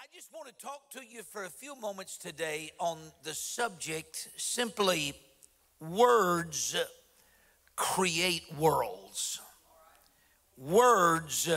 [0.00, 4.30] I just want to talk to you for a few moments today on the subject
[4.38, 5.12] simply
[5.78, 6.74] words
[7.76, 9.42] create worlds.
[10.56, 11.50] Words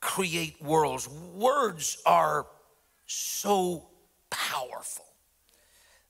[0.00, 1.06] create worlds.
[1.34, 2.46] Words are
[3.04, 3.88] so
[4.30, 5.04] powerful.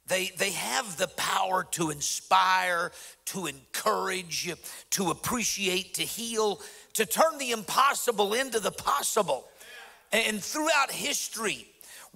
[0.07, 2.93] They, they have the power to inspire,
[3.25, 4.55] to encourage,
[4.91, 6.61] to appreciate, to heal,
[6.93, 9.49] to turn the impossible into the possible.
[10.13, 11.67] And throughout history,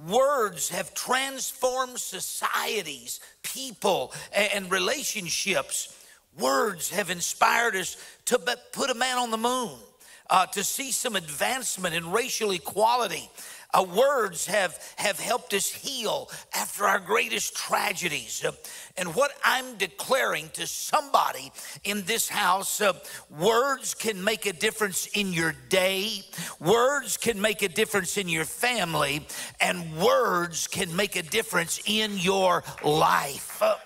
[0.09, 5.97] words have transformed societies, people, and relationships.
[6.39, 8.39] Words have inspired us to
[8.73, 9.71] put a man on the moon,
[10.31, 13.29] uh, to see some advancement in racial equality,
[13.73, 18.45] uh, words have, have helped us heal after our greatest tragedies.
[18.45, 18.53] Uh,
[18.97, 21.53] and what I'm declaring to somebody
[21.85, 22.93] in this house, uh,
[23.31, 26.23] words can make a difference in your day,
[26.59, 29.27] words can make a difference in your family,
[29.61, 33.63] and words can make a difference in your life.
[33.63, 33.77] Uh,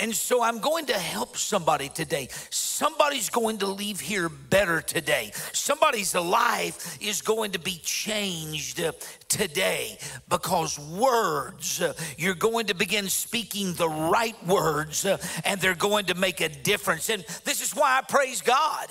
[0.00, 2.28] and so I'm going to help somebody today.
[2.48, 5.30] Somebody's going to leave here better today.
[5.52, 8.80] Somebody's life is going to be changed
[9.28, 9.98] today
[10.28, 11.82] because words,
[12.16, 15.04] you're going to begin speaking the right words
[15.44, 17.10] and they're going to make a difference.
[17.10, 18.88] And this is why I praise God.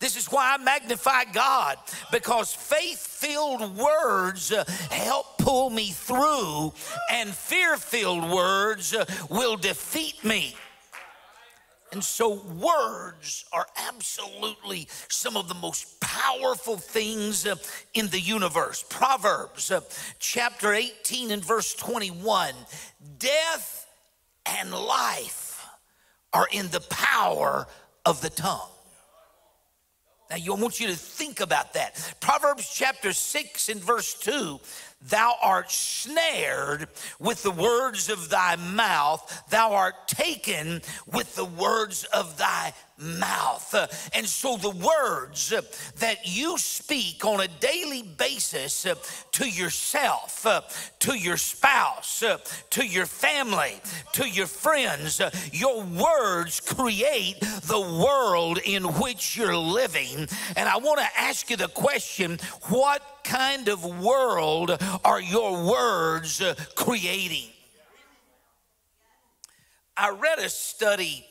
[0.00, 1.76] This is why I magnify God
[2.10, 6.72] because faith filled words uh, help pull me through,
[7.12, 10.56] and fear filled words uh, will defeat me.
[11.92, 17.56] And so, words are absolutely some of the most powerful things uh,
[17.92, 18.82] in the universe.
[18.88, 19.70] Proverbs
[20.18, 22.54] chapter 18 and verse 21
[23.18, 23.86] Death
[24.46, 25.66] and life
[26.32, 27.66] are in the power
[28.06, 28.70] of the tongue.
[30.30, 32.14] Now, I want you to think about that.
[32.20, 34.60] Proverbs chapter 6 and verse 2
[35.08, 42.04] Thou art snared with the words of thy mouth, thou art taken with the words
[42.04, 43.74] of thy mouth.
[44.12, 45.54] And so the words
[46.00, 48.86] that you speak on a daily basis
[49.32, 50.46] to yourself,
[50.98, 52.22] to your spouse,
[52.70, 53.80] to your family,
[54.12, 60.28] to your friends, your words create the world in which you're living.
[60.56, 66.42] And I want to ask you the question what kind of world are your words
[66.74, 67.48] creating?
[69.96, 71.24] I read a study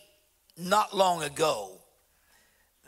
[0.58, 1.72] not long ago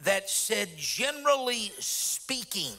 [0.04, 2.74] that said, generally speaking,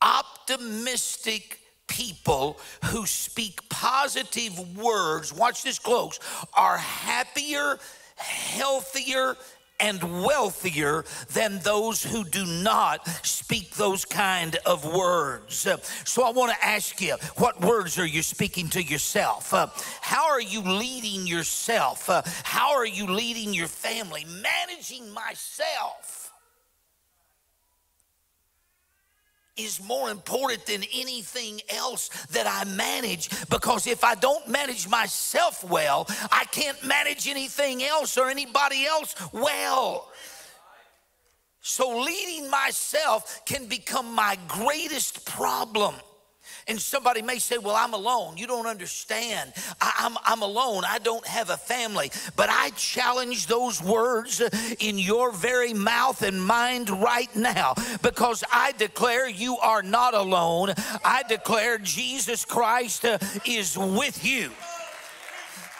[0.00, 6.18] optimistic people who speak positive words, watch this close,
[6.54, 7.78] are happier,
[8.16, 9.36] healthier,
[9.82, 15.66] and wealthier than those who do not speak those kind of words.
[16.04, 19.52] So I want to ask you, what words are you speaking to yourself?
[19.52, 19.66] Uh,
[20.00, 22.08] how are you leading yourself?
[22.08, 24.24] Uh, how are you leading your family?
[24.24, 26.21] Managing myself
[29.56, 35.62] is more important than anything else that I manage because if I don't manage myself
[35.62, 40.10] well, I can't manage anything else or anybody else well.
[41.64, 45.94] So, leading myself can become my greatest problem.
[46.68, 48.36] And somebody may say, Well, I'm alone.
[48.36, 49.52] You don't understand.
[49.80, 50.84] I, am I'm, I'm alone.
[50.86, 52.10] I don't have a family.
[52.36, 54.42] But I challenge those words
[54.78, 60.74] in your very mouth and mind right now because I declare you are not alone.
[61.04, 63.04] I declare Jesus Christ
[63.46, 64.50] is with you.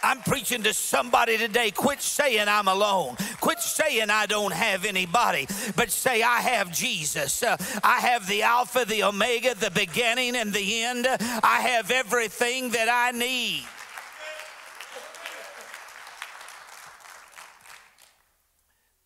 [0.02, 1.70] I'm preaching to somebody today.
[1.70, 3.16] Quit saying I'm alone.
[3.40, 5.46] Quit saying I don't have anybody,
[5.76, 7.42] but say I have Jesus.
[7.42, 11.06] Uh, I have the Alpha, the Omega, the beginning and the end.
[11.08, 13.64] I have everything that I need.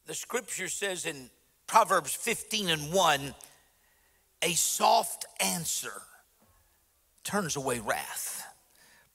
[0.06, 1.30] The scripture says in
[1.66, 3.34] Proverbs 15 and 1
[4.42, 6.02] a soft answer
[7.24, 8.47] turns away wrath,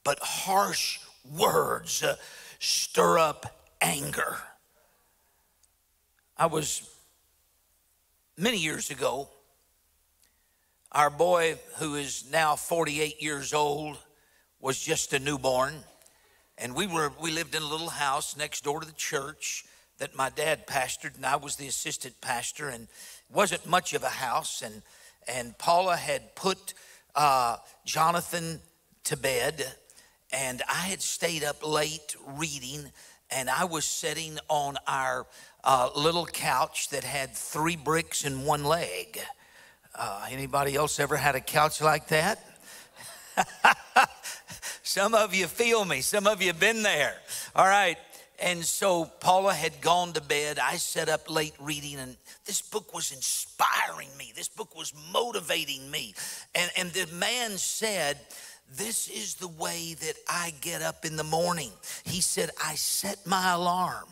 [0.04, 2.16] but harsh words uh,
[2.60, 3.46] stir up
[3.82, 4.38] anger.
[6.38, 6.90] I was
[8.38, 9.30] many years ago,
[10.92, 13.98] our boy, who is now 48 years old,
[14.60, 15.74] was just a newborn.
[16.58, 19.66] And we were we lived in a little house next door to the church
[20.00, 22.88] that my dad pastored, and I was the assistant pastor, and
[23.32, 24.62] wasn't much of a house.
[24.62, 24.82] And
[25.28, 26.74] and Paula had put
[27.16, 28.60] uh, Jonathan
[29.06, 29.66] to bed
[30.34, 32.92] and I had stayed up late reading,
[33.30, 35.26] and I was sitting on our
[35.64, 39.20] uh, little couch that had three bricks and one leg.
[39.94, 42.40] Uh, anybody else ever had a couch like that?
[44.84, 46.02] Some of you feel me.
[46.02, 47.16] Some of you been there.
[47.56, 47.98] All right.
[48.42, 50.58] And so Paula had gone to bed.
[50.58, 54.34] I sat up late reading, and this book was inspiring me.
[54.36, 56.16] This book was motivating me.
[56.56, 58.18] And, and the man said,
[58.78, 61.72] This is the way that I get up in the morning.
[62.06, 64.08] He said, I set my alarm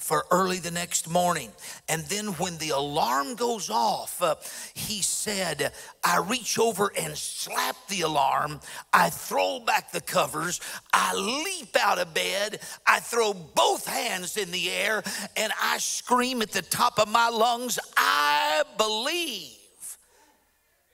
[0.00, 1.50] for early the next morning.
[1.88, 4.34] And then when the alarm goes off, uh,
[4.74, 5.72] he said,
[6.04, 8.60] I reach over and slap the alarm.
[8.92, 10.60] I throw back the covers.
[10.92, 12.60] I leap out of bed.
[12.86, 15.02] I throw both hands in the air
[15.38, 19.61] and I scream at the top of my lungs, I believe.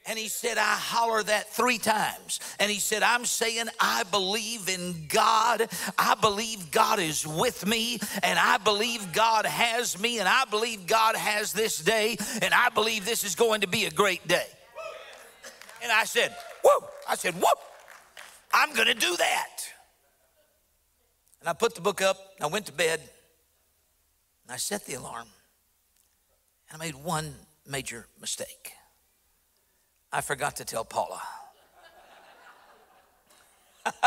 [0.09, 2.41] And he said, I holler that three times.
[2.59, 5.69] And he said, I'm saying, I believe in God.
[5.99, 8.01] I believe God is with me.
[8.23, 10.19] And I believe God has me.
[10.19, 12.17] And I believe God has this day.
[12.41, 14.47] And I believe this is going to be a great day.
[15.83, 16.35] And I said,
[16.65, 16.89] Whoa.
[17.07, 17.59] I said, Whoop.
[18.55, 19.51] I'm going to do that.
[21.41, 22.17] And I put the book up.
[22.41, 23.01] I went to bed.
[23.01, 25.29] And I set the alarm.
[26.71, 27.35] And I made one
[27.67, 28.73] major mistake.
[30.13, 31.21] I forgot to tell Paula.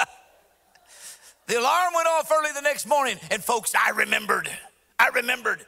[1.48, 4.50] the alarm went off early the next morning, and folks, I remembered.
[5.00, 5.66] I remembered.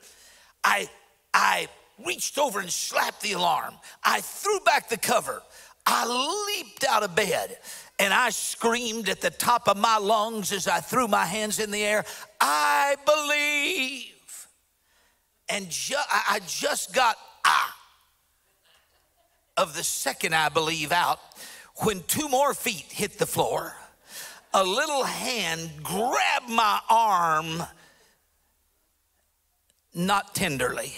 [0.64, 0.90] I
[1.34, 1.68] I
[2.06, 3.76] reached over and slapped the alarm.
[4.04, 5.42] I threw back the cover.
[5.86, 6.06] I
[6.48, 7.58] leaped out of bed
[8.00, 11.72] and I screamed at the top of my lungs as I threw my hands in
[11.72, 12.06] the air,
[12.40, 14.48] I believe.
[15.50, 17.76] And ju- I just got ah
[19.58, 21.20] of the second I believe out
[21.78, 23.76] when two more feet hit the floor.
[24.54, 27.64] A little hand grabbed my arm,
[29.96, 30.94] not tenderly.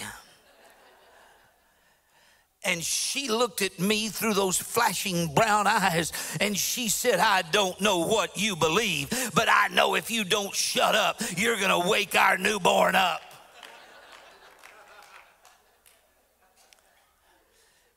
[2.64, 7.80] And she looked at me through those flashing brown eyes and she said, I don't
[7.80, 12.16] know what you believe, but I know if you don't shut up, you're gonna wake
[12.16, 13.22] our newborn up.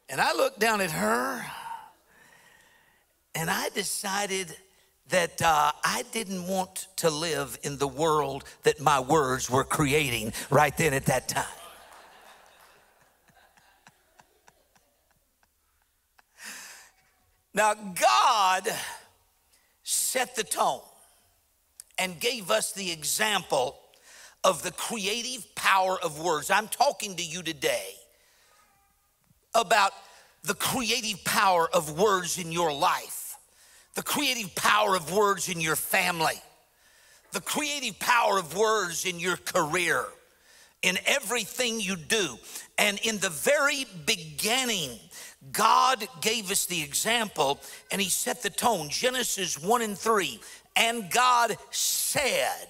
[0.09, 1.45] And I looked down at her
[3.35, 4.55] and I decided
[5.09, 10.33] that uh, I didn't want to live in the world that my words were creating
[10.49, 11.45] right then at that time.
[17.53, 18.67] now, God
[19.83, 20.81] set the tone
[21.99, 23.79] and gave us the example
[24.43, 26.49] of the creative power of words.
[26.49, 27.98] I'm talking to you today
[29.53, 29.91] about
[30.43, 33.37] the creative power of words in your life,
[33.95, 36.41] the creative power of words in your family,
[37.31, 40.05] the creative power of words in your career,
[40.81, 42.37] in everything you do.
[42.77, 44.91] And in the very beginning,
[45.51, 47.59] God gave us the example
[47.91, 48.89] and He set the tone.
[48.89, 50.39] Genesis 1 and 3.
[50.75, 52.67] And God said,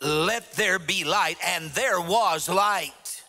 [0.00, 3.22] Let there be light, and there was light.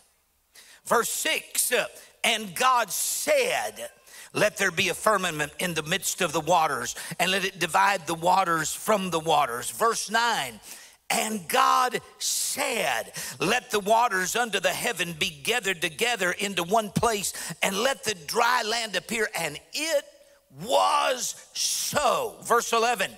[0.84, 1.86] Verse 6 uh,
[2.24, 3.90] and God said,
[4.34, 8.06] let there be a firmament in the midst of the waters, and let it divide
[8.06, 9.70] the waters from the waters.
[9.70, 10.60] Verse 9,
[11.10, 17.32] and God said, Let the waters under the heaven be gathered together into one place,
[17.62, 19.28] and let the dry land appear.
[19.34, 20.04] And it
[20.62, 22.36] was so.
[22.42, 23.10] Verse 11,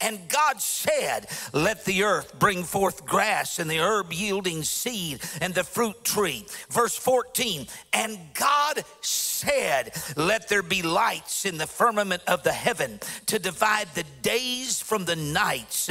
[0.00, 5.54] and God said, Let the earth bring forth grass and the herb yielding seed and
[5.54, 6.46] the fruit tree.
[6.68, 13.00] Verse 14, and God said, Let there be lights in the firmament of the heaven
[13.26, 15.88] to divide the days from the nights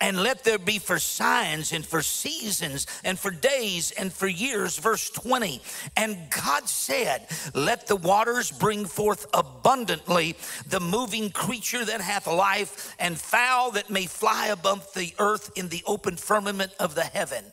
[0.00, 4.76] and let there be for signs and for seasons and for days and for years.
[4.78, 5.62] Verse 20.
[5.96, 10.36] And God said, Let the waters bring forth abundantly
[10.68, 15.68] the moving creature that hath life, and fowl that may fly above the earth in
[15.68, 17.44] the open firmament of the heaven.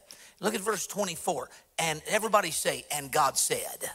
[0.41, 1.49] Look at verse 24.
[1.79, 3.89] And everybody say, And God said.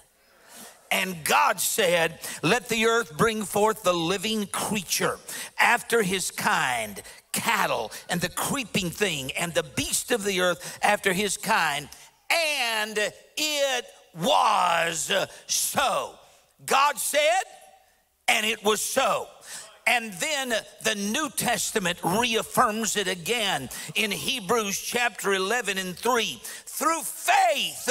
[0.91, 5.19] And God said, Let the earth bring forth the living creature
[5.59, 7.03] after his kind,
[7.41, 11.89] cattle and the creeping thing and the beast of the earth after his kind.
[12.31, 12.99] And
[13.37, 15.13] it was
[15.47, 16.15] so.
[16.67, 17.45] God said,
[18.27, 19.29] and it was so.
[19.87, 20.53] And then
[20.83, 26.43] the New Testament reaffirms it again in Hebrews chapter 11 and 3.
[26.79, 27.91] Through faith,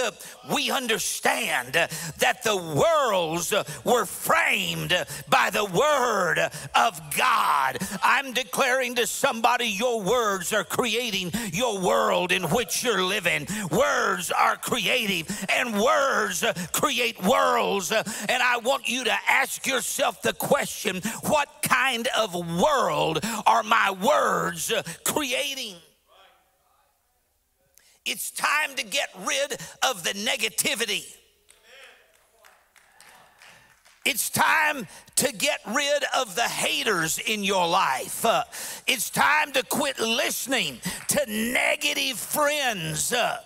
[0.49, 3.53] we understand that the worlds
[3.83, 4.93] were framed
[5.27, 6.39] by the word
[6.73, 7.79] of God.
[8.01, 13.45] I'm declaring to somebody your words are creating your world in which you're living.
[13.71, 17.91] Words are creative, and words create worlds.
[17.91, 23.91] And I want you to ask yourself the question what kind of world are my
[23.91, 24.71] words
[25.03, 25.75] creating?
[28.09, 29.51] It's time to get rid
[29.83, 31.03] of the negativity.
[34.05, 34.87] It's time
[35.17, 38.23] to get rid of the haters in your life.
[38.23, 38.43] Uh,
[38.85, 43.11] it's time to quit listening to negative friends.
[43.11, 43.37] Uh,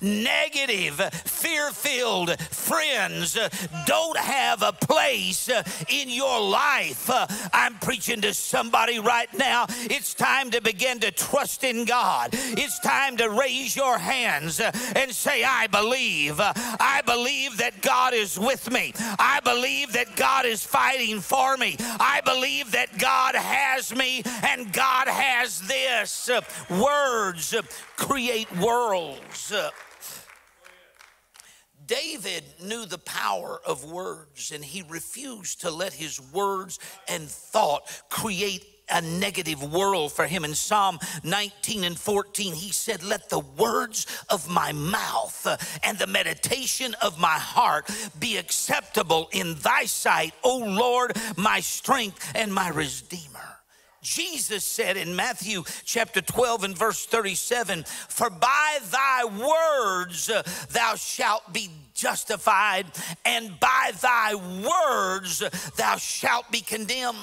[0.00, 3.48] negative, fear filled friends uh,
[3.86, 7.08] don't have a place uh, in your life.
[7.08, 9.66] Uh, I'm preaching to somebody right now.
[9.68, 12.30] It's time to begin to trust in God.
[12.32, 16.40] It's time to raise your hands uh, and say, I believe.
[16.40, 18.92] I believe that God is with me.
[19.18, 21.76] I believe that God is fighting for me.
[21.78, 26.30] I believe that God has me and God has this.
[26.70, 27.54] Words
[27.96, 29.52] create worlds.
[31.86, 37.82] David knew the power of words and he refused to let his words and thought
[38.08, 40.44] create a negative world for him.
[40.44, 45.98] In Psalm 19 and 14, he said, Let the words of my mouth uh, and
[45.98, 52.52] the meditation of my heart be acceptable in thy sight, O Lord, my strength and
[52.52, 53.40] my redeemer.
[54.02, 60.94] Jesus said in Matthew chapter 12 and verse 37 For by thy words uh, thou
[60.94, 62.86] shalt be justified,
[63.26, 67.16] and by thy words uh, thou shalt be condemned.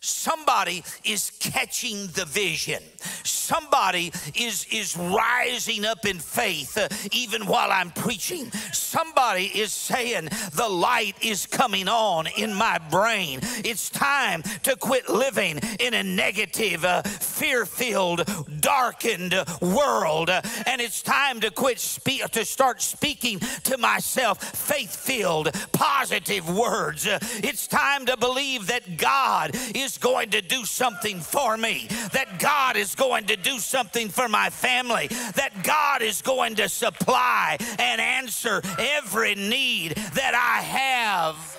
[0.00, 2.82] Somebody is catching the vision.
[3.24, 8.50] Somebody is, is rising up in faith uh, even while I'm preaching.
[8.72, 13.40] Somebody is saying, The light is coming on in my brain.
[13.64, 18.24] It's time to quit living in a negative, uh, fear filled,
[18.60, 20.30] darkened world.
[20.30, 27.06] and it's time to quit speak, to start speaking to myself faith filled, positive words.
[27.06, 32.76] it's time to believe that God is going to do something for me, that God
[32.76, 38.00] is going to do something for my family, that God is going to supply and
[38.00, 41.58] answer every need that I have.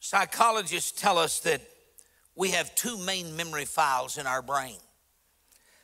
[0.00, 1.62] Psychologists tell us that
[2.34, 4.76] we have two main memory files in our brain.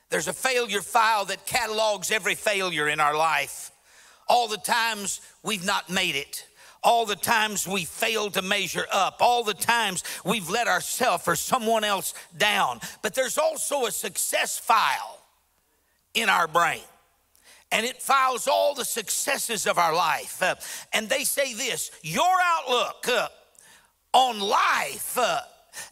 [0.09, 3.68] There's a failure file that catalogs every failure in our life
[4.29, 6.45] all the times we've not made it,
[6.83, 11.35] all the times we failed to measure up, all the times we've let ourselves or
[11.35, 12.79] someone else down.
[13.01, 15.19] But there's also a success file
[16.13, 16.81] in our brain.
[17.71, 20.41] And it files all the successes of our life.
[20.41, 20.55] Uh,
[20.93, 23.27] and they say this your outlook uh,
[24.13, 25.41] on life uh,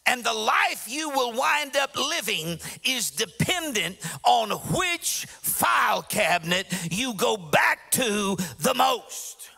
[0.06, 7.14] and the life you will wind up living is dependent on which file cabinet you
[7.16, 9.50] go back to the most.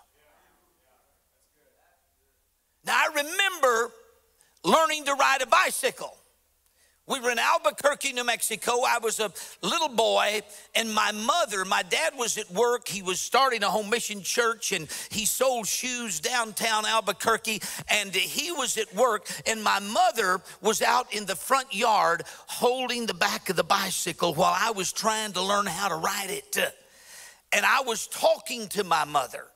[2.85, 3.91] Now, I remember
[4.63, 6.18] learning to ride a bicycle.
[7.09, 8.83] We were in Albuquerque, New Mexico.
[8.87, 9.31] I was a
[9.63, 10.41] little boy,
[10.75, 12.87] and my mother, my dad was at work.
[12.87, 17.63] He was starting a home mission church, and he sold shoes downtown Albuquerque.
[17.89, 23.07] And he was at work, and my mother was out in the front yard holding
[23.07, 26.57] the back of the bicycle while I was trying to learn how to ride it.
[27.51, 29.47] And I was talking to my mother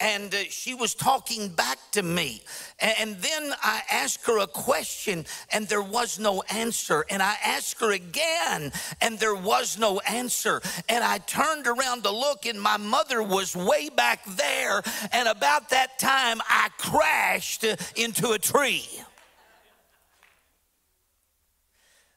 [0.00, 2.42] and uh, she was talking back to me.
[2.80, 7.04] And then I asked her a question, and there was no answer.
[7.08, 10.60] And I asked her again, and there was no answer.
[10.88, 14.82] And I turned around to look, and my mother was way back there.
[15.12, 17.64] And about that time, I crashed
[17.96, 18.88] into a tree.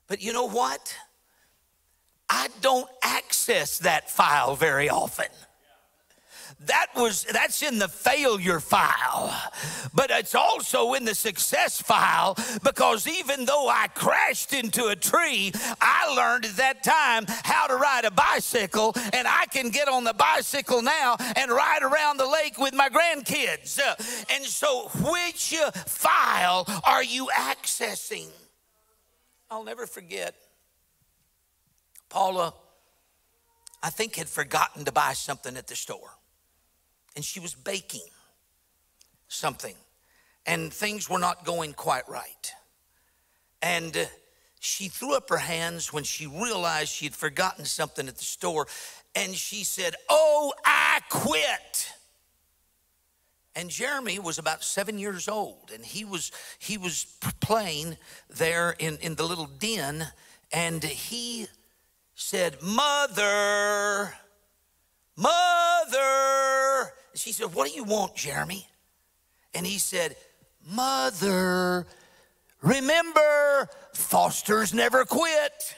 [0.07, 0.95] But you know what?
[2.27, 5.27] I don't access that file very often
[6.61, 9.33] that was that's in the failure file.
[9.93, 15.51] But it's also in the success file because even though i crashed into a tree
[15.81, 20.03] i learned at that time how to ride a bicycle and i can get on
[20.03, 23.79] the bicycle now and ride around the lake with my grandkids.
[23.79, 23.95] Uh,
[24.33, 28.27] and so which file are you accessing?
[29.49, 30.35] I'll never forget.
[32.09, 32.53] Paula
[33.85, 36.17] i think had forgotten to buy something at the store
[37.15, 38.07] and she was baking
[39.27, 39.75] something,
[40.45, 42.53] and things were not going quite right.
[43.61, 44.05] And uh,
[44.59, 48.67] she threw up her hands when she realized she had forgotten something at the store,
[49.15, 51.91] and she said, Oh, I quit.
[53.57, 57.05] And Jeremy was about seven years old, and he was he was
[57.39, 57.97] playing
[58.29, 60.05] there in, in the little den,
[60.51, 61.47] and he
[62.15, 64.13] said, Mother,
[65.15, 66.91] Mother.
[67.15, 68.67] She said, What do you want, Jeremy?
[69.53, 70.15] And he said,
[70.67, 71.87] Mother,
[72.61, 75.75] remember, Foster's never quit.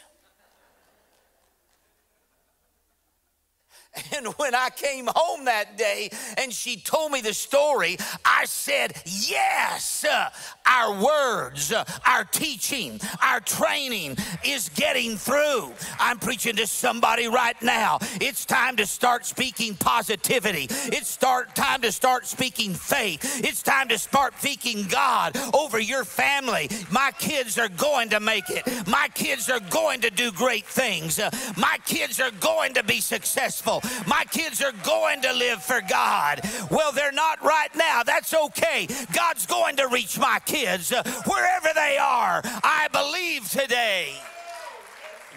[4.17, 8.93] And when I came home that day and she told me the story, I said,
[9.05, 10.29] Yes, uh,
[10.65, 15.71] our words, uh, our teaching, our training is getting through.
[15.99, 17.99] I'm preaching to somebody right now.
[18.19, 20.67] It's time to start speaking positivity.
[20.69, 23.43] It's start time to start speaking faith.
[23.43, 26.69] It's time to start speaking God over your family.
[26.91, 28.65] My kids are going to make it.
[28.87, 31.19] My kids are going to do great things.
[31.19, 33.81] Uh, my kids are going to be successful.
[34.07, 36.41] My kids are going to live for God.
[36.71, 38.03] Well, they're not right now.
[38.03, 38.87] That's okay.
[39.13, 42.41] God's going to reach my kids uh, wherever they are.
[42.63, 44.13] I believe today.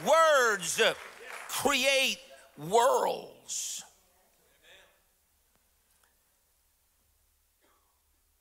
[0.06, 0.80] Words
[1.48, 2.18] create
[2.56, 3.84] worlds.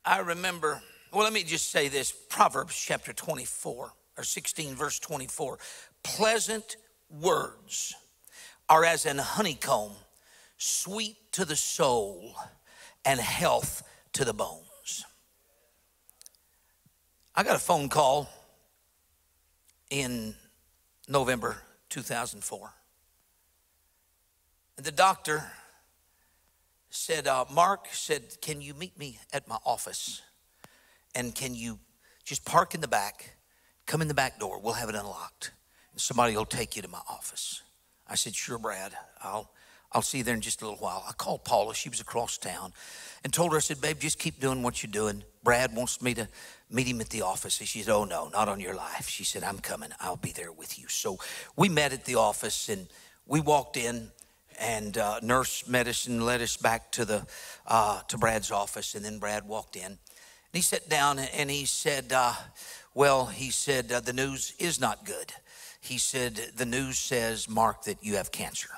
[0.06, 0.82] I remember,
[1.14, 5.60] well, let me just say this Proverbs chapter 24 or 16, verse 24.
[6.04, 6.78] Pleasant
[7.10, 7.96] words
[8.70, 9.94] are as an honeycomb
[10.58, 12.36] sweet to the soul
[13.04, 13.84] and health
[14.14, 15.06] to the bones.
[17.36, 18.30] I got a phone call
[19.90, 20.36] in
[21.08, 21.58] November
[21.90, 22.74] 2004.
[24.78, 25.44] And the doctor
[26.90, 30.22] said, uh, Mark said, Can you meet me at my office?
[31.16, 31.80] And can you
[32.24, 33.38] just park in the back,
[33.88, 35.52] come in the back door, we'll have it unlocked,
[35.92, 37.64] and somebody will take you to my office.
[38.10, 39.50] I said, Sure, Brad, I'll,
[39.92, 41.04] I'll see you there in just a little while.
[41.08, 42.74] I called Paula, she was across town,
[43.24, 45.24] and told her, I said, Babe, just keep doing what you're doing.
[45.44, 46.28] Brad wants me to
[46.70, 47.60] meet him at the office.
[47.60, 49.08] And she said, Oh, no, not on your life.
[49.08, 49.92] She said, I'm coming.
[50.00, 50.88] I'll be there with you.
[50.88, 51.18] So
[51.56, 52.88] we met at the office and
[53.26, 54.12] we walked in
[54.60, 57.26] and uh, nurse medicine led us back to the
[57.66, 59.86] uh, to Brad's office, and then Brad walked in.
[59.86, 59.98] And
[60.52, 62.34] he sat down and he said, uh,
[62.94, 65.32] "Well, he said uh, the news is not good.
[65.80, 68.70] He said the news says, Mark, that you have cancer."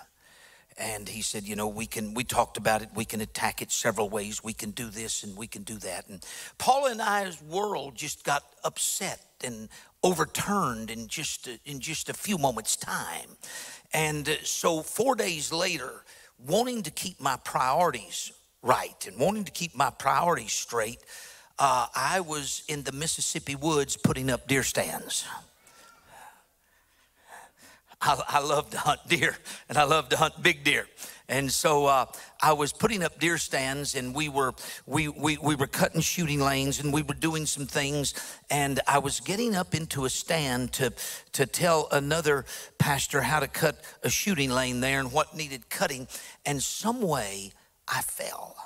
[0.78, 2.90] and he said you know we can we talked about it.
[2.96, 4.44] We can attack it several ways.
[4.44, 6.08] We can do this and we can do that.
[6.08, 6.26] And
[6.58, 9.70] paula and i's world just got upset and
[10.04, 13.38] overturned in just in just a few moments time.
[13.94, 16.04] And so four days later
[16.48, 18.32] wanting to keep my priorities
[18.64, 21.00] right and wanting to keep my priorities straight
[21.60, 25.26] uh, i was in the mississippi woods putting up deer stands
[28.02, 29.38] I, I love to hunt deer
[29.70, 30.88] and I love to hunt big deer.
[31.32, 32.08] And so uh,
[32.42, 34.54] I was putting up deer stands, and we were
[34.86, 38.14] we, we we were cutting shooting lanes, and we were doing some things.
[38.50, 40.92] And I was getting up into a stand to
[41.32, 42.44] to tell another
[42.80, 46.10] pastor how to cut a shooting lane there and what needed cutting.
[46.46, 47.54] And some way
[47.88, 48.58] I fell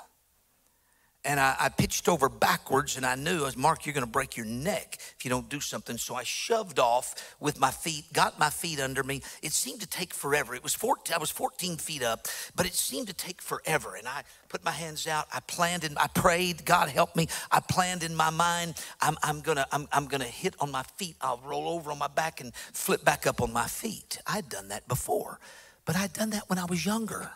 [1.26, 4.10] and I, I, pitched over backwards and I knew, I was, Mark, you're going to
[4.10, 5.98] break your neck if you don't do something.
[5.98, 9.22] So I shoved off with my feet, got my feet under me.
[9.42, 10.54] It seemed to take forever.
[10.54, 13.96] It was 14, I was 14 feet up, but it seemed to take forever.
[13.96, 15.26] And I put my hands out.
[15.34, 17.26] I planned and I prayed, God help me.
[17.50, 20.84] I planned in my mind, I'm, I'm going to I'm, I'm gonna hit on my
[20.96, 21.16] feet.
[21.20, 24.18] I'll roll over on my back and flip back up on my feet.
[24.26, 25.40] I'd done that before,
[25.84, 27.30] but I'd done that when I was younger.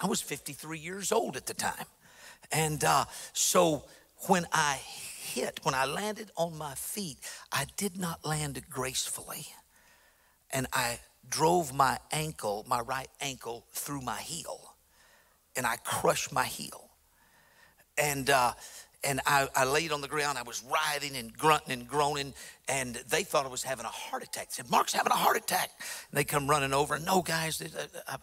[0.00, 1.86] I was 53 years old at the time.
[2.52, 3.84] And uh, so
[4.26, 4.78] when I
[5.20, 7.18] hit, when I landed on my feet,
[7.52, 9.46] I did not land gracefully.
[10.50, 14.74] And I drove my ankle, my right ankle, through my heel.
[15.56, 16.88] And I crushed my heel.
[17.96, 18.52] And uh,
[19.04, 20.38] and I, I, laid on the ground.
[20.38, 22.34] I was writhing and grunting and groaning,
[22.68, 24.48] and they thought I was having a heart attack.
[24.48, 25.70] They said, Mark's having a heart attack.
[26.10, 26.98] And they come running over.
[26.98, 27.62] No, guys,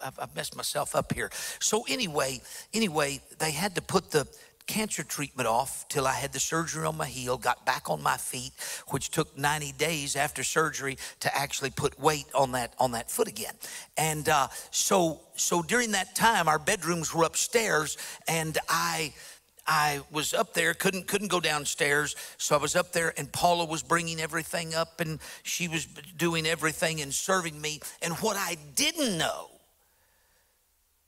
[0.01, 1.29] I've, messed myself up here.
[1.59, 2.41] So anyway,
[2.73, 4.27] anyway, they had to put the
[4.67, 8.17] cancer treatment off till I had the surgery on my heel, got back on my
[8.17, 8.51] feet,
[8.89, 13.27] which took 90 days after surgery to actually put weight on that on that foot
[13.27, 13.53] again.
[13.97, 19.13] And uh, so so during that time, our bedrooms were upstairs, and I
[19.67, 23.65] I was up there, couldn't couldn't go downstairs, so I was up there, and Paula
[23.65, 27.79] was bringing everything up, and she was doing everything and serving me.
[28.01, 29.49] And what I didn't know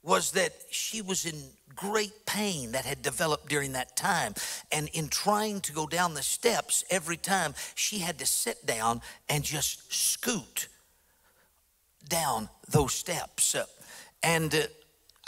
[0.02, 1.34] was that she was in
[1.74, 4.34] great pain that had developed during that time.
[4.72, 9.00] And in trying to go down the steps, every time she had to sit down
[9.28, 10.68] and just scoot
[12.08, 13.54] down those steps.
[14.22, 14.62] And uh,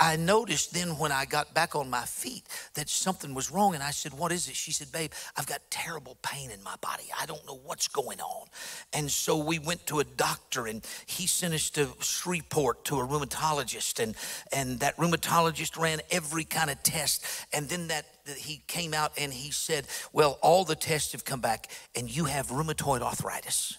[0.00, 3.74] I noticed then when I got back on my feet that something was wrong.
[3.74, 4.56] And I said, What is it?
[4.56, 7.04] She said, Babe, I've got terrible pain in my body.
[7.20, 8.48] I don't know what's going on.
[8.94, 13.06] And so we went to a doctor and he sent us to Shreveport to a
[13.06, 14.02] rheumatologist.
[14.02, 14.16] And,
[14.52, 17.26] and that rheumatologist ran every kind of test.
[17.52, 21.40] And then that he came out and he said, Well, all the tests have come
[21.40, 23.76] back and you have rheumatoid arthritis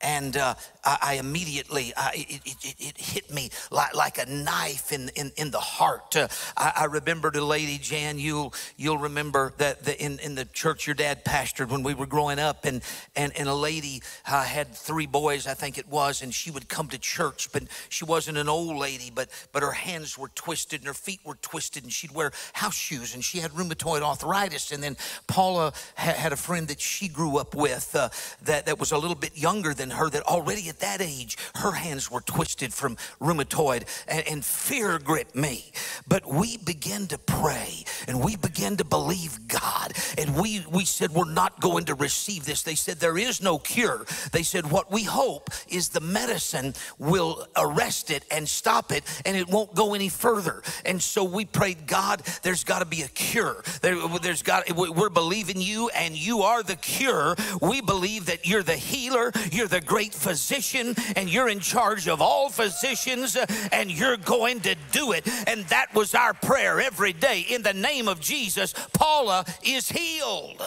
[0.00, 4.92] and uh, I, I, immediately uh, it, it, it, hit me like, like a knife
[4.92, 6.16] in, in, in the heart.
[6.16, 8.18] Uh, I, I remembered a lady, Jan.
[8.18, 12.06] You'll you'll remember that the, in in the church your dad pastored when we were
[12.06, 12.82] growing up, and
[13.16, 16.68] and and a lady uh, had three boys, I think it was, and she would
[16.68, 20.80] come to church, but she wasn't an old lady, but but her hands were twisted
[20.80, 24.70] and her feet were twisted, and she'd wear house shoes, and she had rheumatoid arthritis.
[24.70, 28.10] And then Paula ha- had a friend that she grew up with uh,
[28.42, 31.72] that that was a little bit younger than her that already at that age, her
[31.72, 35.72] hands were twisted from rheumatoid and, and fear gripped me.
[36.06, 39.92] But we began to pray and we began to believe God.
[40.16, 42.62] And we, we said, We're not going to receive this.
[42.62, 44.06] They said, There is no cure.
[44.32, 49.36] They said, What we hope is the medicine will arrest it and stop it and
[49.36, 50.62] it won't go any further.
[50.84, 53.62] And so we prayed, God, there's got to be a cure.
[53.82, 57.36] There, there's got, we're believing you and you are the cure.
[57.60, 62.20] We believe that you're the healer, you're the great physician, and you're in charge of
[62.20, 63.36] all physicians,
[63.72, 65.26] and you're going to do it.
[65.46, 67.46] And that was our prayer every day.
[67.48, 70.62] In the name of Jesus, Paula is healed.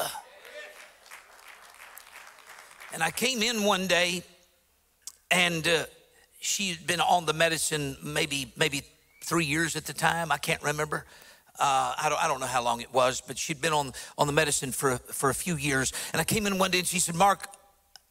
[2.93, 4.23] And I came in one day,
[5.29, 5.85] and uh,
[6.39, 8.81] she had been on the medicine maybe maybe
[9.23, 10.31] three years at the time.
[10.31, 11.05] I can't remember.
[11.59, 14.25] Uh, I, don't, I don't know how long it was, but she'd been on, on
[14.25, 15.93] the medicine for, for a few years.
[16.11, 17.45] And I came in one day and she said, Mark,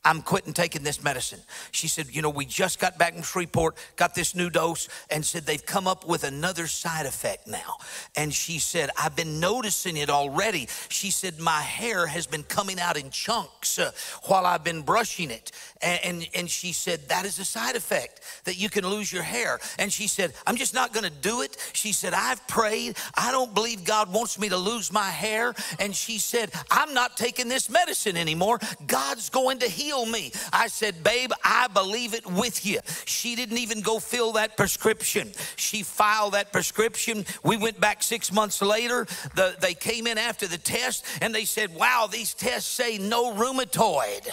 [0.03, 1.41] I'm quitting taking this medicine.
[1.73, 5.25] She said, You know, we just got back from Shreveport, got this new dose, and
[5.25, 7.77] said they've come up with another side effect now.
[8.17, 10.69] And she said, I've been noticing it already.
[10.89, 13.91] She said, My hair has been coming out in chunks uh,
[14.25, 15.53] while I've been brushing it.
[15.83, 19.23] And, and, and, she said, That is a side effect that you can lose your
[19.23, 19.61] hair.
[19.79, 21.59] And she said, I'm just not going to do it.
[21.75, 22.97] She said, I've prayed.
[23.15, 25.55] I don't believe God wants me to lose my hair.
[25.79, 28.61] And she said, I'm not taking this medicine anymore.
[28.87, 30.33] God's going to heal heal me.
[30.53, 32.79] I said, Babe, I believe it with you.
[33.07, 35.33] She didn't even go fill that prescription.
[35.57, 37.24] She filed that prescription.
[37.42, 39.07] We went back six months later.
[39.35, 43.33] The, they came in after the test and they said, Wow, these tests say no
[43.33, 44.29] rheumatoid.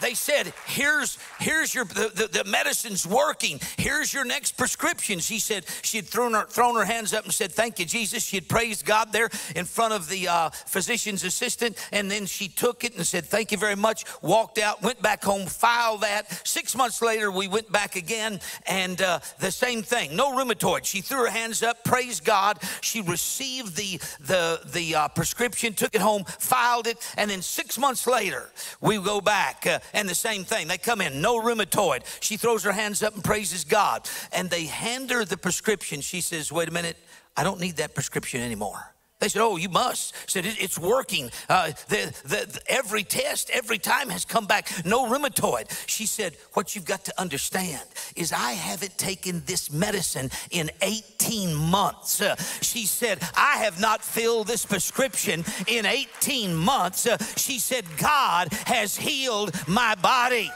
[0.00, 3.60] They said, here's, here's your, the, the, the, medicine's working.
[3.76, 5.18] Here's your next prescription.
[5.20, 8.24] She said, she had thrown her, thrown her hands up and said, thank you, Jesus.
[8.24, 11.76] She had praised God there in front of the uh, physician's assistant.
[11.92, 14.04] And then she took it and said, thank you very much.
[14.22, 16.46] Walked out, went back home, filed that.
[16.46, 20.16] Six months later, we went back again and uh, the same thing.
[20.16, 20.84] No rheumatoid.
[20.84, 22.58] She threw her hands up, praised God.
[22.80, 26.96] She received the, the, the uh, prescription, took it home, filed it.
[27.16, 30.68] And then six months later, we go back uh, and the same thing.
[30.68, 32.02] They come in, no rheumatoid.
[32.20, 34.08] She throws her hands up and praises God.
[34.32, 36.00] And they hand her the prescription.
[36.00, 36.96] She says, Wait a minute,
[37.36, 38.94] I don't need that prescription anymore.
[39.20, 41.30] They said, "Oh, you must." Said it's working.
[41.48, 45.70] Uh, the, the, the, every test, every time has come back no rheumatoid.
[45.86, 47.82] She said, "What you've got to understand
[48.16, 54.02] is I haven't taken this medicine in 18 months." Uh, she said, "I have not
[54.02, 60.50] filled this prescription in 18 months." Uh, she said, "God has healed my body."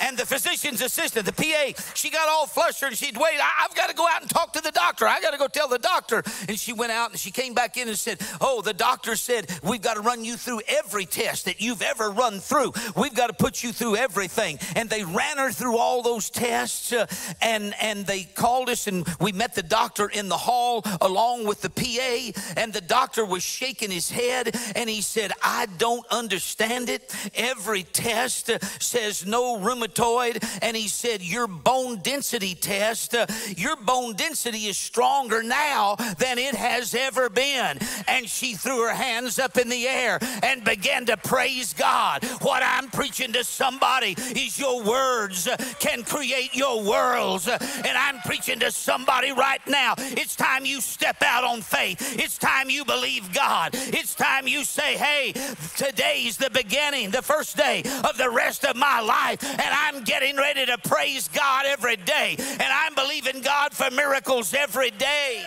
[0.00, 2.90] And the physician's assistant, the PA, she got all flustered.
[2.90, 3.38] and She'd wait.
[3.40, 5.06] I, have got to go out and talk to the doctor.
[5.06, 6.22] I got to go tell the doctor.
[6.48, 9.50] And she went out and she came back in and said, Oh, the doctor said,
[9.62, 12.72] We've got to run you through every test that you've ever run through.
[12.96, 14.58] We've got to put you through everything.
[14.76, 17.06] And they ran her through all those tests uh,
[17.42, 21.60] and, and they called us and we met the doctor in the hall along with
[21.60, 22.40] the PA.
[22.56, 27.14] And the doctor was shaking his head and he said, I don't understand it.
[27.34, 33.76] Every test says no rheumatoid rheumatoid, and he said, Your bone density test, uh, your
[33.76, 37.78] bone density is stronger now than it has ever been.
[38.06, 42.24] And she threw her hands up in the air and began to praise God.
[42.40, 45.48] What I'm preaching to somebody is your words
[45.80, 47.48] can create your worlds.
[47.48, 49.94] And I'm preaching to somebody right now.
[49.98, 52.18] It's time you step out on faith.
[52.18, 53.70] It's time you believe God.
[53.74, 55.32] It's time you say, hey,
[55.76, 59.42] today's the beginning, the first day of the rest of my life.
[59.42, 62.36] And I'm getting ready to praise God every day.
[62.38, 65.42] And I'm believing God for miracles every day.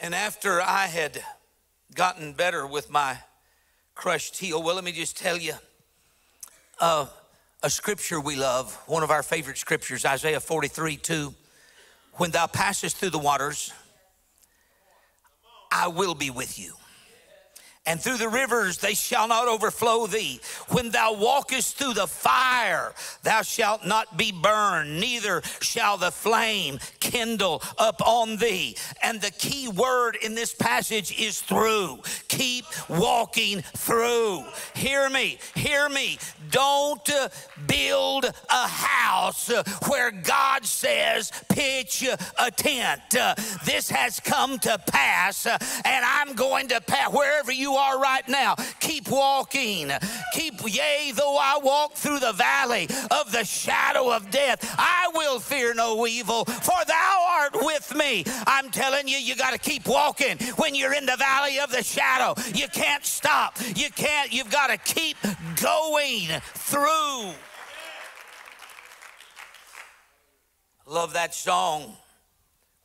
[0.00, 1.22] And after I had
[1.94, 3.18] gotten better with my
[3.94, 5.54] crushed heel, well, let me just tell you
[6.80, 7.06] uh,
[7.62, 11.34] a scripture we love, one of our favorite scriptures, Isaiah 43 2.
[12.14, 13.72] When thou passest through the waters,
[15.70, 16.79] I will be with you
[17.86, 20.40] and through the rivers they shall not overflow thee.
[20.68, 26.78] When thou walkest through the fire, thou shalt not be burned, neither shall the flame
[27.00, 28.76] kindle up on thee.
[29.02, 32.00] And the key word in this passage is through.
[32.28, 34.44] Keep walking through.
[34.74, 36.18] Hear me, hear me.
[36.50, 37.28] Don't uh,
[37.66, 42.06] build a house uh, where God says, pitch
[42.38, 43.16] a tent.
[43.18, 45.58] Uh, this has come to pass, and
[46.04, 48.54] I'm going to pass wherever you are right now.
[48.80, 49.90] Keep walking.
[50.32, 55.40] Keep, yea, though I walk through the valley of the shadow of death, I will
[55.40, 58.24] fear no evil, for thou art with me.
[58.46, 61.82] I'm telling you, you got to keep walking when you're in the valley of the
[61.82, 62.34] shadow.
[62.54, 63.56] You can't stop.
[63.74, 65.16] You can't, you've got to keep
[65.60, 67.32] going through.
[70.86, 71.96] Love that song.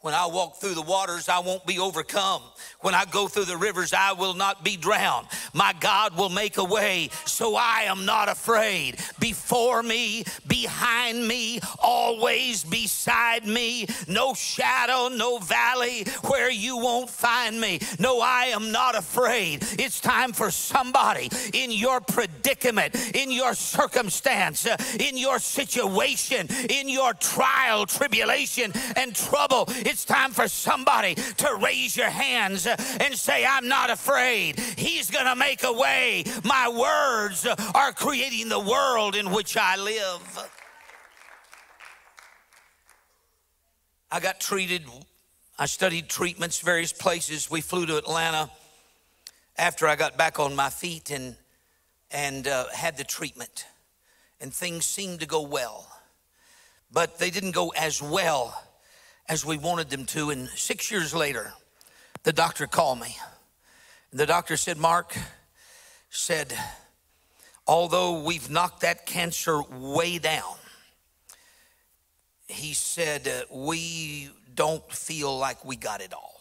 [0.06, 2.44] When I walk through the waters, I won't be overcome.
[2.82, 5.26] When I go through the rivers, I will not be drowned.
[5.52, 9.00] My God will make a way, so I am not afraid.
[9.20, 13.88] Before me, behind me, always beside me.
[14.08, 17.80] No shadow, no valley where you won't find me.
[17.98, 19.64] No, I am not afraid.
[19.80, 24.68] It's time for somebody in your predicament, in your circumstance,
[25.00, 29.66] in your situation, in your trial, tribulation, and trouble.
[29.70, 34.60] It's time for somebody to raise your hands and say, I'm not afraid.
[34.60, 36.26] He's going to make a way.
[36.44, 40.50] My words are creating the world in which I live.
[44.12, 44.84] I got treated.
[45.58, 47.50] I studied treatments various places.
[47.50, 48.50] We flew to Atlanta
[49.58, 51.36] after I got back on my feet and
[52.12, 53.66] and uh, had the treatment,
[54.40, 55.88] and things seemed to go well,
[56.92, 58.65] but they didn't go as well
[59.28, 60.30] as we wanted them to.
[60.30, 61.54] And six years later,
[62.24, 63.16] the doctor called me.
[64.12, 65.18] The doctor said, Mark,
[66.10, 66.58] said,
[67.68, 70.56] although we've knocked that cancer way down,
[72.48, 76.40] he said, uh, we don't feel like we got it all.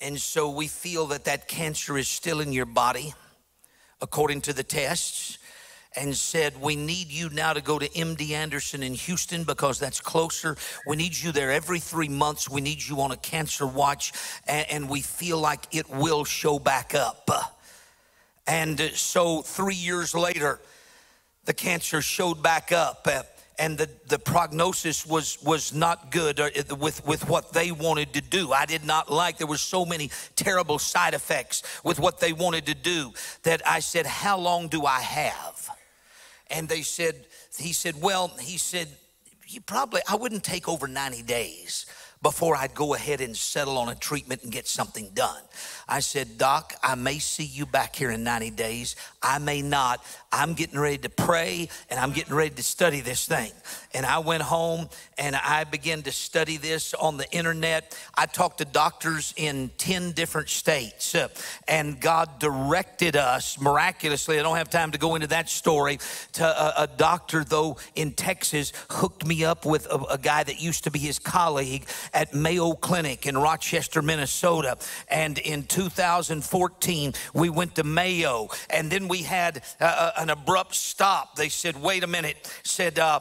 [0.00, 3.14] And so we feel that that cancer is still in your body,
[4.00, 5.38] according to the tests
[5.98, 10.00] and said, We need you now to go to MD Anderson in Houston because that's
[10.00, 10.56] closer.
[10.86, 12.48] We need you there every three months.
[12.48, 14.12] We need you on a cancer watch,
[14.46, 17.28] and, and we feel like it will show back up.
[18.46, 20.60] And so, three years later,
[21.44, 23.06] the cancer showed back up.
[23.10, 23.22] Uh,
[23.58, 28.20] and the, the prognosis was was not good uh, with with what they wanted to
[28.20, 28.52] do.
[28.52, 32.66] I did not like there were so many terrible side effects with what they wanted
[32.66, 35.77] to do that I said, "How long do I have?"
[36.50, 37.26] And they said,
[37.58, 38.88] he said, well, he said,
[39.46, 41.86] you probably, I wouldn't take over 90 days
[42.22, 45.42] before I'd go ahead and settle on a treatment and get something done.
[45.88, 48.96] I said, Doc, I may see you back here in 90 days.
[49.22, 50.04] I may not.
[50.30, 53.52] I'm getting ready to pray and I'm getting ready to study this thing.
[53.94, 57.96] And I went home and I began to study this on the internet.
[58.14, 61.28] I talked to doctors in 10 different states uh,
[61.66, 64.38] and God directed us miraculously.
[64.38, 65.98] I don't have time to go into that story.
[66.32, 70.60] To a, a doctor, though, in Texas hooked me up with a, a guy that
[70.60, 74.78] used to be his colleague at Mayo Clinic in Rochester, Minnesota.
[75.08, 80.74] And in 2014, we went to Mayo, and then we had uh, uh, an abrupt
[80.74, 81.36] stop.
[81.36, 83.20] They said, wait a minute, said, uh,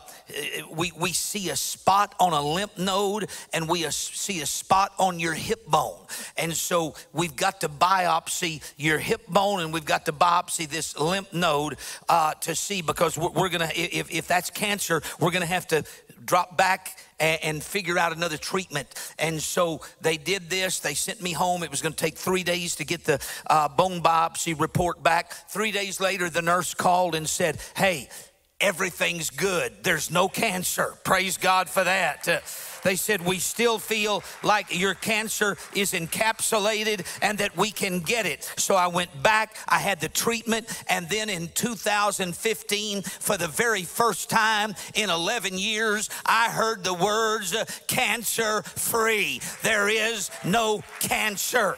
[0.71, 5.19] we, we see a spot on a lymph node, and we see a spot on
[5.19, 6.06] your hip bone.
[6.38, 10.97] And so we've got to biopsy your hip bone, and we've got to biopsy this
[10.97, 11.78] lymph node
[12.10, 15.47] uh, to see because we're, we're going to, if, if that's cancer, we're going to
[15.47, 15.84] have to
[16.26, 18.88] drop back and, and figure out another treatment.
[19.19, 20.80] And so they did this.
[20.80, 21.63] They sent me home.
[21.63, 25.34] It was going to take three days to get the uh, bone biopsy report back.
[25.49, 28.10] Three days later, the nurse called and said, Hey,
[28.60, 29.72] everything's good.
[29.84, 30.96] There's no cancer.
[31.04, 32.28] Praise God for that.
[32.28, 32.39] Uh,
[32.84, 38.26] they said, We still feel like your cancer is encapsulated and that we can get
[38.26, 38.52] it.
[38.58, 43.84] So I went back, I had the treatment, and then in 2015, for the very
[43.84, 47.56] first time in 11 years, I heard the words
[47.88, 49.41] cancer free.
[49.63, 51.78] There is no cancer.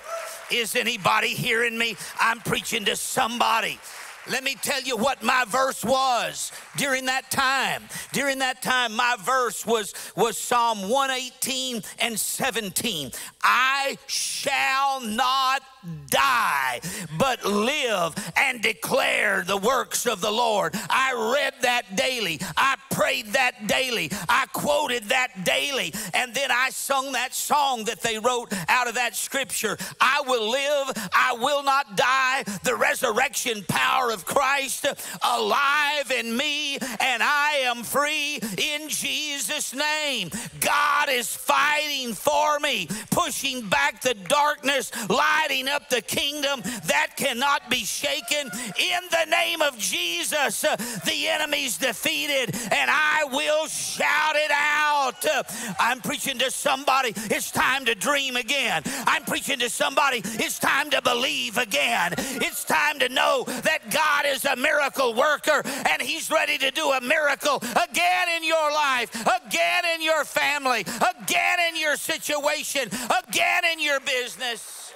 [0.52, 1.96] Is anybody hearing me?
[2.20, 3.80] I'm preaching to somebody.
[4.28, 7.84] Let me tell you what my verse was during that time.
[8.12, 13.12] During that time, my verse was, was Psalm 118 and 17.
[13.42, 15.62] I shall not
[16.10, 16.82] die,
[17.18, 20.76] but live and declare the works of the Lord.
[20.90, 22.40] I read that daily.
[22.58, 24.12] I prayed that daily.
[24.28, 25.94] I quoted that daily.
[26.14, 30.50] And then I sung that song that they wrote out of that scripture I will
[30.50, 32.44] live, I will not die.
[32.64, 34.86] The resurrection power of Christ
[35.24, 40.30] alive in me, and I am free in Jesus' name.
[40.60, 47.70] God is fighting for me, pushing back the darkness, lighting up the kingdom that cannot
[47.70, 48.50] be shaken.
[48.78, 55.26] In the name of Jesus, uh, the enemy's defeated, and I will shout it out.
[55.26, 55.44] Uh,
[55.80, 58.84] I'm preaching to somebody, it's time to dream again.
[59.08, 62.14] I'm preaching to somebody, it's time to believe again.
[62.18, 66.92] It's time to know that God is a miracle worker and He's ready to do
[66.92, 69.14] a miracle again in your life,
[69.46, 72.90] again in your family, again in your situation,
[73.28, 74.89] again in your business.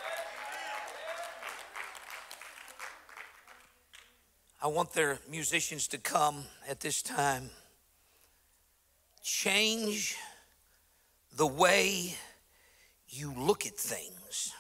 [4.64, 7.50] I want their musicians to come at this time.
[9.22, 10.16] Change
[11.36, 12.16] the way
[13.10, 14.54] you look at things,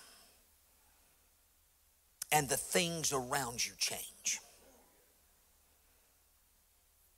[2.33, 4.41] and the things around you change.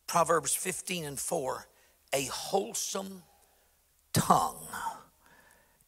[0.06, 1.68] Proverbs 15 and 4
[2.14, 3.24] A wholesome
[4.14, 4.68] tongue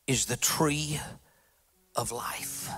[0.07, 0.99] is the tree
[1.95, 2.71] of life.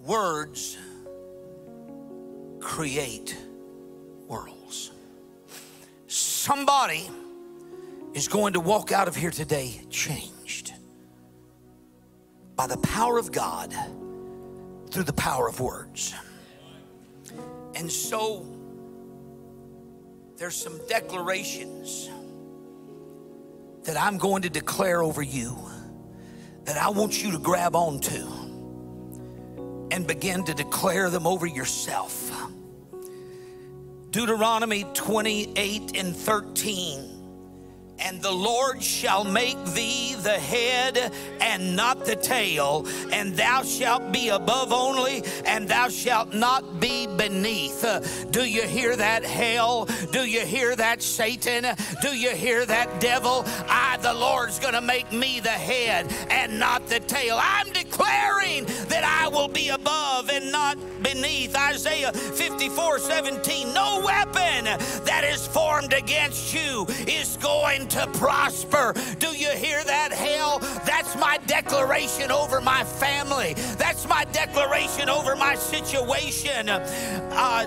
[0.00, 0.78] Words
[2.60, 3.36] create
[4.26, 4.92] worlds.
[6.06, 7.08] Somebody
[8.14, 10.72] is going to walk out of here today changed
[12.56, 13.74] by the power of God
[14.90, 16.14] through the power of words.
[17.74, 18.46] And so
[20.36, 22.08] there's some declarations
[23.84, 25.56] that I'm going to declare over you
[26.64, 28.47] that I want you to grab onto
[29.90, 32.30] and begin to declare them over yourself.
[34.10, 37.17] Deuteronomy 28 and 13
[38.00, 44.12] and the Lord shall make thee the head and not the tail, and thou shalt
[44.12, 47.84] be above only, and thou shalt not be beneath.
[48.30, 49.86] Do you hear that, hell?
[50.12, 51.66] Do you hear that, Satan?
[52.02, 53.44] Do you hear that, devil?
[53.68, 57.38] I, the Lord's going to make me the head and not the tail.
[57.40, 61.56] I'm declaring that I will be above and not beneath.
[61.56, 63.72] Isaiah 54 17.
[63.72, 64.64] No weapon
[65.04, 68.94] that is formed against you is going to prosper.
[69.18, 70.58] Do you hear that, hell?
[70.84, 73.54] That's my declaration over my family.
[73.76, 76.68] That's my declaration over my situation.
[76.68, 77.66] Uh,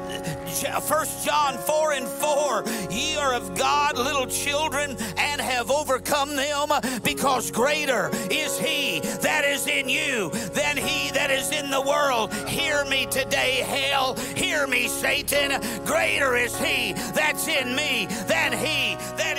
[0.87, 6.69] 1 John 4 and 4 Ye are of God, little children, and have overcome them,
[7.03, 12.33] because greater is He that is in you than He that is in the world.
[12.47, 14.15] Hear me today, hell.
[14.35, 15.61] Hear me, Satan.
[15.85, 19.30] Greater is He that's in me than He that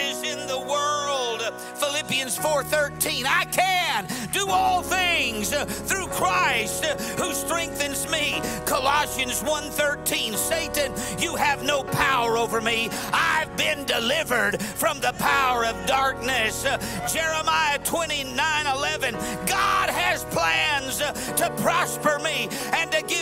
[2.13, 3.25] Philippians 4:13.
[3.27, 6.85] I can do all things through Christ
[7.19, 8.43] who strengthens me.
[8.67, 10.37] Colossians 1:13.
[10.37, 12.91] Satan, you have no power over me.
[13.15, 16.67] I've been delivered from the power of darkness.
[17.11, 19.17] Jeremiah 29:11.
[19.47, 23.22] God has plans to prosper me and to give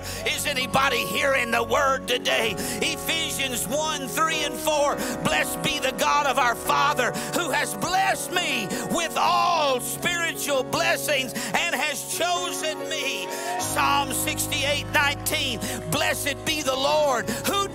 [0.00, 0.28] future.
[0.28, 2.54] Is anybody hearing the word today?
[2.58, 4.96] Ephesians 1 3 and 4.
[5.24, 11.32] Blessed be the God of our Father who has blessed me with all spiritual blessings
[11.54, 13.26] and has chosen me.
[13.60, 15.60] Psalm 68 19.
[15.90, 17.68] Blessed be the Lord who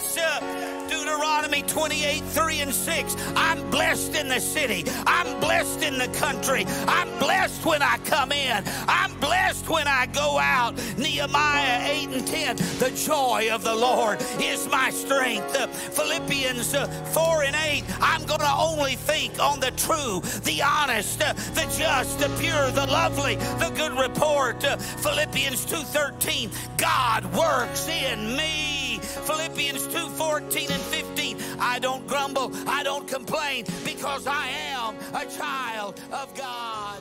[0.00, 0.20] 6.
[0.20, 3.16] Uh, Deuteronomy 28, 3 and 6.
[3.36, 4.84] I'm blessed in the city.
[5.06, 6.64] I'm blessed in the country.
[6.88, 8.62] I'm blessed when I come in.
[8.88, 10.74] I'm blessed when I go out.
[10.98, 12.56] Nehemiah 8 and 10.
[12.56, 15.54] The joy of the Lord is my strength.
[15.56, 17.84] Uh, Philippians uh, 4 and 8.
[18.00, 22.70] I'm going to only think on the true, the honest, uh, the just, the pure,
[22.72, 24.62] the lovely, the good report.
[24.62, 26.50] Philippians 2:13.
[26.76, 28.79] God works in me.
[29.10, 31.38] Philippians 2:14 and 15.
[31.58, 37.00] I don't grumble, I don't complain because I am a child of God.